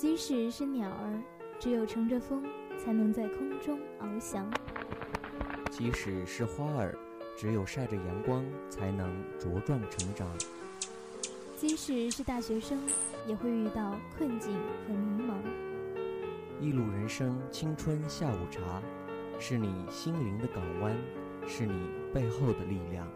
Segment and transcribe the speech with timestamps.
[0.00, 1.22] 即使是鸟儿，
[1.58, 2.42] 只有乘着风，
[2.82, 4.46] 才能在空中翱翔；
[5.70, 6.96] 即使是花儿，
[7.36, 10.26] 只有晒着阳光，才能茁壮成长；
[11.54, 12.78] 即使是大学生，
[13.26, 14.54] 也会遇到困境
[14.88, 15.34] 和迷茫。
[16.58, 18.80] 一路人生，青春下午茶，
[19.38, 20.96] 是你心灵的港湾，
[21.46, 23.06] 是你背后的力量。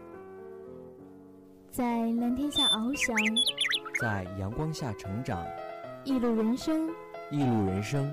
[1.71, 3.17] 在蓝天下翱翔，
[3.99, 5.43] 在阳光下成长。
[6.05, 6.87] 一路人生，
[7.31, 8.07] 一路人生。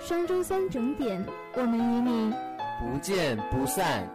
[0.00, 1.22] 双周三整点，
[1.56, 2.32] 我们与你
[2.80, 4.08] 不见不散。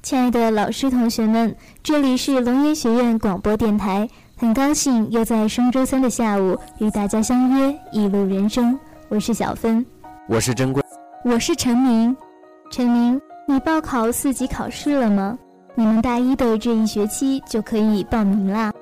[0.00, 8.78] 亲爱的老师、同学们，这里是龙岩学院广播电台，很高兴又在双周三的下午与大家相约一路人生。
[9.10, 9.84] 我是小芬，
[10.26, 10.82] 我是珍贵，
[11.22, 12.16] 我是陈明。
[12.70, 15.38] 陈明，你报考四级考试了吗？
[15.74, 18.72] 你们大一的这一学期就可以报名啦。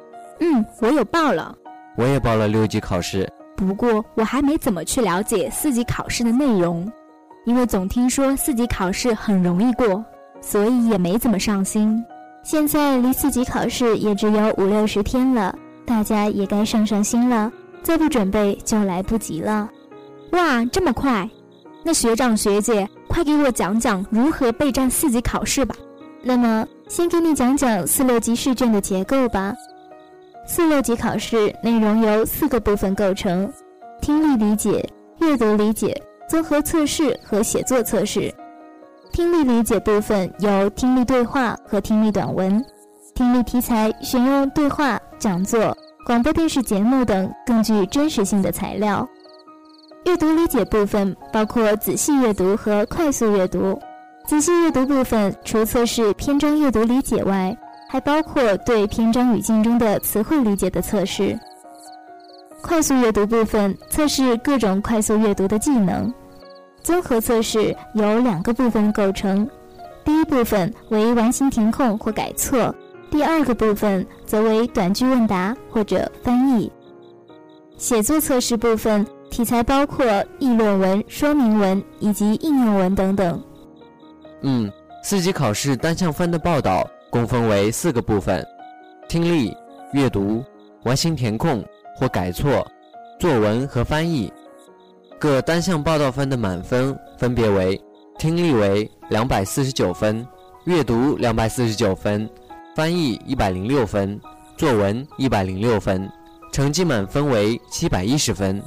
[0.42, 1.55] 嗯，我有报了，
[1.96, 3.30] 我也报了六级考试。
[3.56, 6.91] 不过我还没怎么去了解四级考试的内容，
[7.44, 10.05] 因为总听说四级考试很容易过，
[10.41, 12.05] 所以也没怎么上心。
[12.42, 15.55] 现在离四级考试也只有五六十天了，
[15.86, 17.53] 大家也该上上心了，
[17.84, 19.70] 再不准备就来不及了。
[20.33, 21.31] 哇，这么快？
[21.84, 25.72] 那学长学姐，快给我讲讲如何备战四级考试吧。
[26.20, 29.55] 那么，先给你讲讲四六级试卷的结构吧。
[30.44, 33.50] 四六级考试内容由四个部分构成：
[34.00, 34.84] 听力理解、
[35.20, 35.96] 阅读理解、
[36.28, 38.32] 综合测试和写作测试。
[39.12, 42.62] 听力理解部分有听力对话和听力短文，
[43.14, 45.76] 听力题材选用对话、讲座、
[46.06, 49.06] 广播电视节目等更具真实性的材料。
[50.04, 53.78] 阅读理解部分包括仔细阅读和快速阅读。
[54.26, 57.56] 仔细阅读部分除测试篇章阅读理解外，
[57.92, 61.38] 还包括对篇章语境中的词汇理解的测试。
[62.62, 66.10] 快速阅读部分测试各种快速阅读的技能。
[66.82, 69.47] 综合测试由两个部分构成，
[70.06, 72.75] 第一部分为完形填空或改错，
[73.10, 76.72] 第二个部分则为短句问答或者翻译。
[77.76, 80.06] 写作测试部分题材包括
[80.38, 83.38] 议论文、说明文以及应用文等等。
[84.41, 84.72] 嗯，
[85.04, 86.88] 四级考试单项分的报道。
[87.12, 88.43] 共分为四个部分：
[89.06, 89.55] 听力、
[89.93, 90.43] 阅读、
[90.84, 91.62] 完形填空
[91.95, 92.67] 或改错、
[93.21, 94.33] 作文和翻译。
[95.19, 97.78] 各单项报道分的满分分别为：
[98.19, 100.27] 听力为两百四十九分，
[100.65, 102.27] 阅读两百四十九分，
[102.75, 104.19] 翻译一百零六分，
[104.56, 106.11] 作文一百零六分。
[106.50, 108.62] 成绩满分为七百一十分。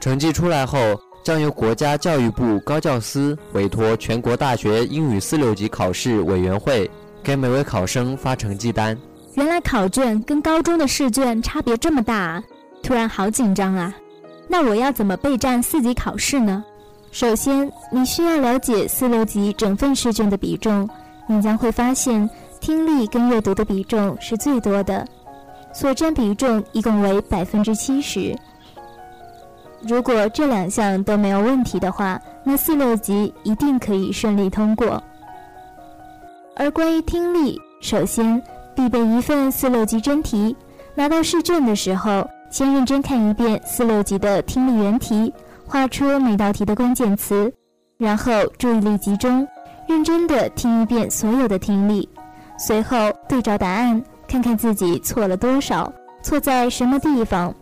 [0.00, 0.78] 成绩出来后，
[1.24, 6.90] 将由国家教育部高教司委托全国大学英语四六级考试委员会。
[7.22, 8.96] 给每位考生发成绩单。
[9.34, 12.42] 原来考卷跟高中的试卷差别这么大，
[12.82, 13.94] 突然好紧张啊！
[14.48, 16.64] 那我要怎么备战四级考试呢？
[17.12, 20.88] 首先，你需要了解四六级整份试卷的比重。
[21.26, 22.28] 你将会发现，
[22.60, 25.06] 听力跟阅读的比重是最多的，
[25.72, 28.34] 所占比重一共为百分之七十。
[29.86, 35.02] 如果这两项都没有问题的话，那四六级一定可以顺利通过。
[36.58, 38.42] 而关于听力，首先
[38.74, 40.54] 必备一份四六级真题。
[40.92, 45.32] 拿到试卷的时候，先认真看一遍四六级的听力原题，
[45.64, 47.52] 画出每道题的关键词，
[47.96, 49.46] 然后注意力集中，
[49.86, 52.08] 认真的听一遍所有的听力，
[52.58, 52.96] 随后
[53.28, 55.92] 对照答案，看看自己错了多少，
[56.22, 57.54] 错在什么地方。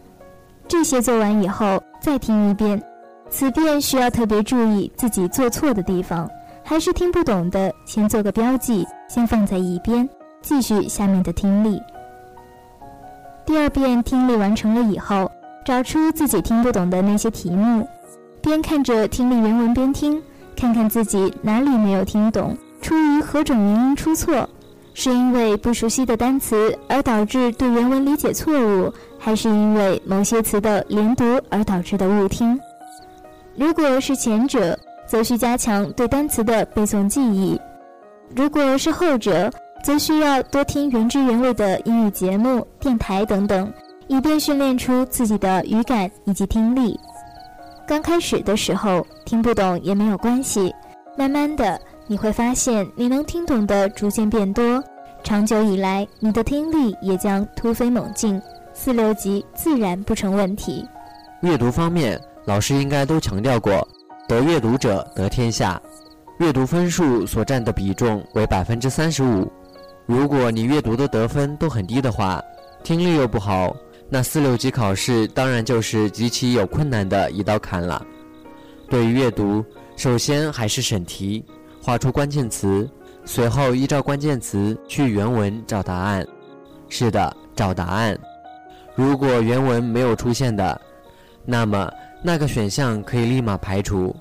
[0.67, 2.83] 这些做完以后，再听一遍，
[3.29, 6.27] 此遍需要特别注意自己做错的地方。
[6.69, 10.07] 还是听不懂的，先做个标记，先放在一边，
[10.43, 11.81] 继续下面的听力。
[13.47, 15.31] 第二遍听力完成了以后，
[15.65, 17.87] 找出自己听不懂的那些题目，
[18.43, 20.21] 边看着听力原文边听，
[20.57, 24.49] 看看自己哪里没有听懂，出于何种原因出错，
[24.93, 32.59] 是因为不熟悉的单词而导致对原文理解错误，还是因为某些词的连读而导致的误听？
[33.55, 34.77] 如果是前者，
[35.07, 37.59] 则需加强对单词的背诵记忆；
[38.35, 39.51] 如果是后者，
[39.85, 43.73] 则需要多听原汁原味的英语节目、电台等等，
[44.09, 46.99] 以便训练出自己的语感以及听力。
[47.87, 50.75] 刚开始的时候听不懂也没有关系，
[51.17, 54.83] 慢慢的你会发现你能听懂的逐渐变多，
[55.23, 58.43] 长久以来你的听力也将突飞猛进，
[58.75, 60.85] 四六级自然不成问题。
[61.43, 63.87] 阅读方面，老师应该都强调过。
[64.29, 65.81] 得阅读者得天下，
[66.41, 69.51] 阅读分数所占的比重为百分之三十五。
[70.05, 72.43] 如果你阅读的得分都很低的话，
[72.83, 73.75] 听力又不好，
[74.09, 78.05] 那四六级考试当然就是极其有困难的一道坎了。
[78.91, 79.65] 对于阅读，
[79.97, 81.45] 首先还是审题，
[81.81, 82.89] 画出关键词，
[83.25, 86.27] 随后依照关键词去原文找答案。
[86.89, 88.19] 是的，找答案。
[88.97, 90.81] 如果原文没有出现的，
[91.45, 91.89] 那么
[92.27, 94.13] 那个选项可以立马排除，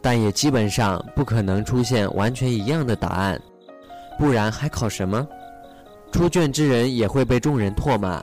[0.00, 3.42] 但也基本上不可能出现完全一样的答案，
[4.20, 5.26] 不然还考什么？
[6.12, 8.22] 出卷之人也会被众人唾骂。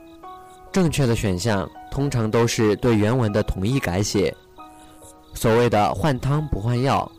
[0.71, 4.33] 正确的选项通常都是对原文的同一改写，
[5.33, 7.12] 所谓的换汤不换药。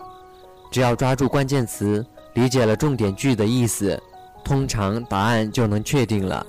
[0.70, 2.02] 只要抓住关键词，
[2.32, 4.02] 理解了重点句的意思，
[4.42, 6.46] 通常答案就能确定了。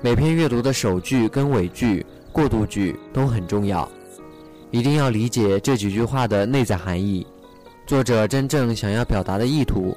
[0.00, 3.86] 每篇阅读的首句跟尾句、过渡句都很重要，
[4.70, 7.26] 一定要理解这几句话的内在含义，
[7.86, 9.96] 作者真正想要表达的意图。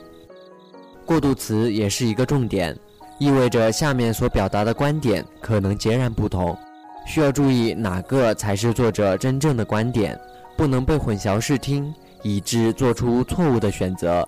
[1.06, 2.78] 过渡词也是一个重点。
[3.20, 6.58] 意味着下面所表达的观点可能截然不同，
[7.06, 10.20] 需要注意哪个才是作者真正的观点，
[10.58, 14.28] 不能被混淆视听，以致做出错误的选择。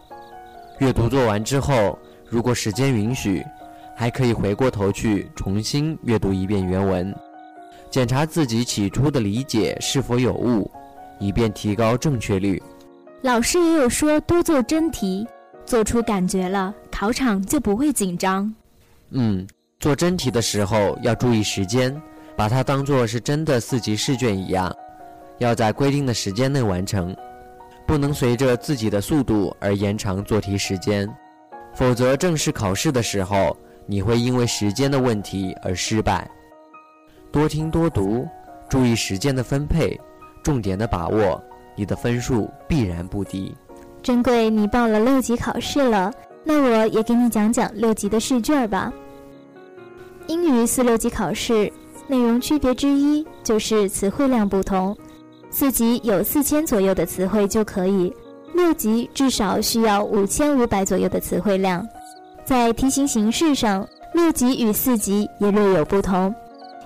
[0.77, 1.97] 阅读做完之后，
[2.29, 3.43] 如果时间允许，
[3.95, 7.11] 还可以回过头去重新阅读一遍原文，
[7.93, 10.67] 检查自己起初的理解是否有误，
[11.19, 12.59] 以便提高正确率。
[13.21, 15.27] 老师也有说多做真题，
[15.63, 18.51] 做出感觉了，考场就不会紧张。
[19.11, 19.45] 嗯，
[19.79, 21.95] 做真题的时候要注意时间，
[22.35, 24.75] 把它当做是真的四级试卷一样，
[25.37, 27.15] 要在规定的时间内完成，
[27.85, 31.07] 不能随着自己的速度而延长做题时间，
[31.75, 33.55] 否则正式考试的时候
[33.85, 36.27] 你会因为时间的问题而失败。
[37.33, 38.27] 多听多读，
[38.69, 39.99] 注意时间的分配，
[40.43, 41.43] 重点的把握，
[41.75, 43.51] 你的分数必然不低。
[44.03, 46.13] 珍贵，你报了六级考试了，
[46.43, 48.93] 那我也给你讲讲六级的试卷吧。
[50.27, 51.73] 英语四六级考试
[52.07, 54.95] 内容区别之一就是词汇量不同，
[55.49, 58.13] 四级有四千左右的词汇就可以，
[58.53, 61.83] 六级至少需要五千五百左右的词汇量。
[62.45, 66.31] 在题型形式上，六级与四级也略有不同，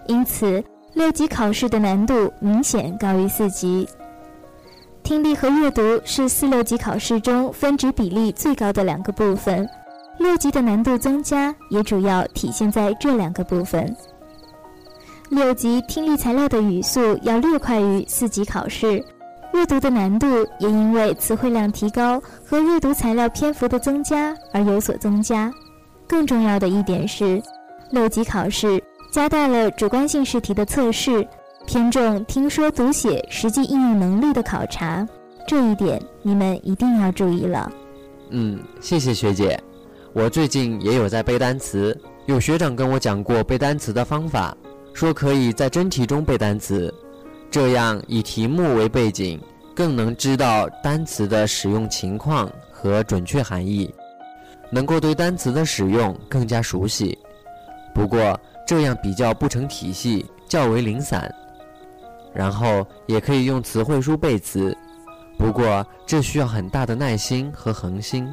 [0.08, 0.64] 因此
[0.94, 3.88] 六级考试的难度明显高于四级。
[5.04, 9.68] 听力和阅读是四六级考试中分值比例最高的两个部分。
[10.18, 13.96] 六级的难度增加也主要体现在这两个部分。
[15.30, 19.04] 六级听力材料的语速要略快于四级考试，
[19.54, 20.26] 阅读的难度
[20.60, 25.52] 也因为词汇量提高和阅读材料篇幅的增加而有所增加。
[26.08, 27.42] 更重要的一点是，
[27.92, 28.82] 六级考试
[29.12, 31.26] 加大了主观性试题的测试，
[31.66, 35.08] 偏重听说读写实际应用能力的考察，
[35.48, 37.72] 这一点你们一定要注意了。
[38.30, 39.60] 嗯，谢谢学姐。
[40.14, 44.56] 我最近也有在背单词，有学长跟我讲过背单词的方法，
[44.94, 46.94] 说可以在真题中背单词，
[47.50, 49.40] 这样以题目为背景，
[49.74, 53.90] 更能知道单词的使用情况和准确含义，
[54.70, 57.18] 能够对单词的使用更加熟悉。
[57.94, 61.34] 不过这样比较不成体系，较为零散。
[62.34, 64.78] 然后也可以用词汇书背词，
[65.40, 68.30] 不过这需要很大的耐心和恒心。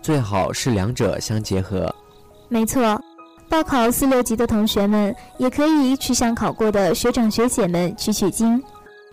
[0.00, 1.94] 最好是两者相结合。
[2.48, 2.98] 没错，
[3.48, 8.62] 报考四六级的同学们也可以去向考过的学长学姐们取取经。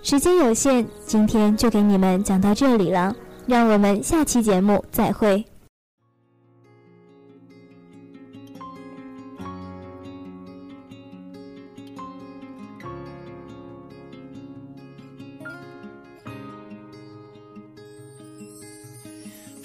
[0.02, 3.14] 时间有限，今天就给你们讲到这里了，
[3.46, 5.44] 让我们下期节目再会。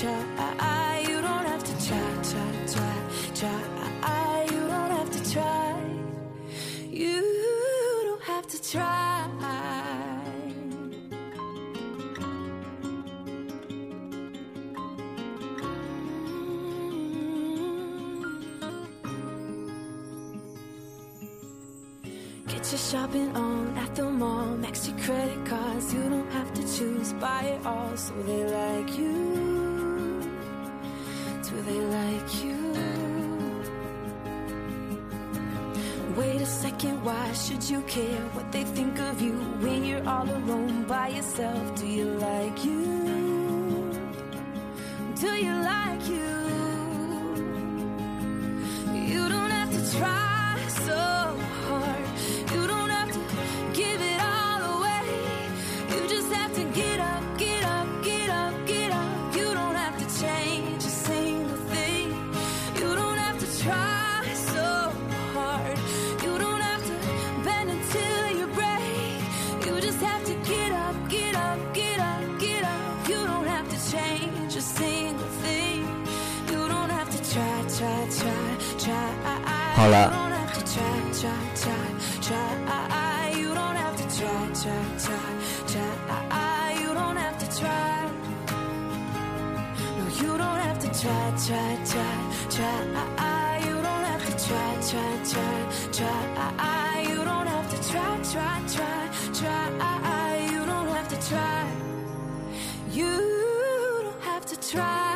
[0.00, 0.24] try, try.
[0.38, 2.96] Ah, ah, you don't have to try, try, try,
[3.34, 4.46] try.
[4.50, 5.76] You don't have to try.
[6.90, 7.20] You
[8.06, 9.26] don't have to try.
[22.48, 24.46] Get your shopping on at the mall.
[24.56, 25.92] Max your credit cards.
[25.94, 27.12] You don't have to choose.
[27.14, 27.96] Buy it all.
[27.96, 29.49] So they like you.
[31.50, 32.58] Do they like you?
[36.16, 39.32] Wait a second, why should you care what they think of you
[39.64, 41.74] when you're all alone by yourself?
[41.74, 42.82] Do you like you?
[45.20, 46.59] Do you like you?
[102.92, 103.06] You
[104.02, 105.09] don't have to try,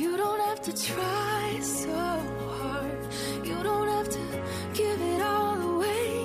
[0.00, 1.92] You don't have to try so
[2.58, 3.00] hard.
[3.44, 4.18] You don't have to
[4.72, 6.24] give it all away.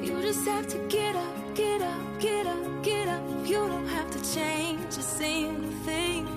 [0.00, 3.20] You just have to get up, get up, get up, get up.
[3.44, 6.28] You don't have to change a single thing.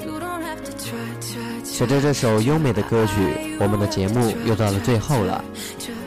[0.00, 1.64] You don't have to try, try, try.
[1.64, 5.44] 随着这首优美的歌曲，我们的节目又到了最后了。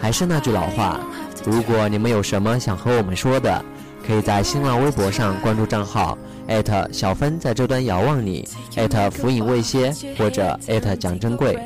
[0.01, 0.99] 还是那句老话，
[1.45, 3.63] 如果你们有什么想和我们说的，
[4.05, 6.17] 可以在新浪微博上关注账号
[6.50, 11.58] 艾特小芬在这端遥望你艾特浮影未歇或者艾特蒋珍贵。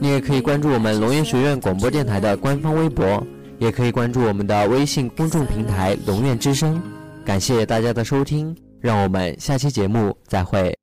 [0.00, 3.24] 你也可以关注我们龙岩学院广播电台的官方微博，
[3.58, 6.82] 也可以关注我们的微信公众平台“龙院之声”。
[7.24, 10.79] 感谢大家的收听，让我们下期节目再会。